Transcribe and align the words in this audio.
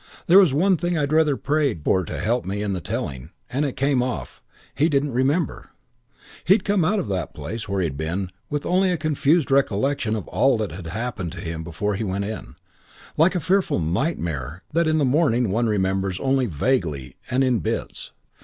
There 0.25 0.39
was 0.39 0.51
one 0.51 0.77
thing 0.77 0.97
I'd 0.97 1.13
rather 1.13 1.37
prayed 1.37 1.81
for 1.85 2.03
to 2.03 2.17
help 2.19 2.43
me 2.43 2.63
in 2.63 2.73
the 2.73 2.81
telling, 2.81 3.29
and 3.51 3.63
it 3.65 3.77
came 3.77 4.01
off 4.01 4.41
he 4.73 4.89
didn't 4.89 5.11
remember! 5.13 5.69
He'd 6.43 6.63
come 6.65 6.83
out 6.83 6.97
of 6.97 7.07
that 7.09 7.35
place 7.35 7.69
where 7.69 7.81
he 7.81 7.85
had 7.85 7.97
been 7.97 8.31
with 8.49 8.65
only 8.65 8.91
a 8.91 8.97
confused 8.97 9.51
recollection 9.51 10.15
of 10.15 10.27
all 10.29 10.57
that 10.57 10.71
had 10.71 10.87
happened 10.87 11.33
to 11.33 11.39
him 11.39 11.63
before 11.63 11.93
he 11.93 12.03
went 12.03 12.25
in. 12.25 12.55
Like 13.15 13.35
a 13.35 13.39
fearful 13.39 13.77
nightmare 13.77 14.63
that 14.73 14.87
in 14.87 14.97
the 14.97 15.05
morning 15.05 15.51
one 15.51 15.67
remembers 15.67 16.19
only 16.19 16.47
vaguely 16.47 17.17
and 17.29 17.43
in 17.43 17.59
bits. 17.59 18.11